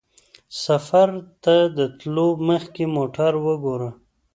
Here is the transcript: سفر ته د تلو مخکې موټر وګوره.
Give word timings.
سفر 0.63 1.09
ته 1.43 1.55
د 1.77 1.79
تلو 1.99 2.27
مخکې 2.49 2.83
موټر 2.95 3.33
وګوره. 3.45 3.89